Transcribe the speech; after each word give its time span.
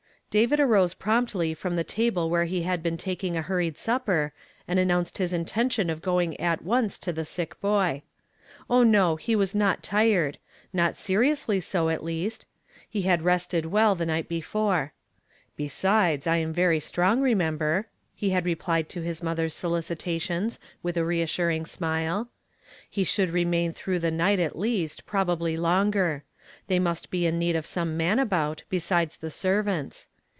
David 0.31 0.61
arose 0.61 0.93
promptly 0.93 1.53
from 1.53 1.75
the 1.75 1.83
table 1.83 2.29
where 2.29 2.45
he 2.45 2.61
had 2.61 2.81
been 2.81 2.95
taking 2.95 3.35
a 3.35 3.41
hurried 3.41 3.77
supper, 3.77 4.31
and 4.65 4.79
announced 4.79 5.17
his 5.17 5.33
intention 5.33 5.89
of 5.89 6.01
going 6.01 6.39
at 6.39 6.61
once 6.61 6.97
to 6.99 7.11
the 7.11 7.25
sick 7.25 7.59
boy. 7.59 8.01
()h, 8.71 8.85
no, 8.85 9.17
he 9.17 9.35
was 9.35 9.53
not 9.53 9.83
tired; 9.83 10.37
not 10.71 10.95
seriously 10.95 11.59
so, 11.59 11.89
at 11.89 12.01
least. 12.01 12.45
He 12.89 13.01
had 13.01 13.23
rested 13.23 13.65
well 13.65 13.93
the 13.93 14.05
night 14.05 14.29
before." 14.29 14.93
Besides, 15.57 16.25
I 16.25 16.37
am 16.37 16.53
very 16.53 16.79
strong, 16.79 17.19
remember," 17.19 17.87
he 18.15 18.29
had 18.29 18.45
replied 18.45 18.87
to 18.87 19.01
his 19.01 19.21
mother's 19.21 19.53
solicitations, 19.53 20.59
with 20.81 20.95
a 20.95 21.03
reassuring 21.03 21.65
smile. 21.65 22.29
He 22.89 23.03
should 23.03 23.31
remain 23.31 23.73
through 23.73 23.99
the 23.99 24.11
night 24.11 24.39
at 24.39 24.57
least, 24.57 25.05
prob 25.05 25.29
ably 25.31 25.57
longer; 25.57 26.23
they 26.67 26.79
must 26.79 27.09
be 27.11 27.25
in 27.25 27.37
need 27.37 27.57
of 27.57 27.65
some 27.65 27.97
man 27.97 28.17
about, 28.17 28.63
besides 28.69 29.17
the 29.17 29.29
servants. 29.29 30.07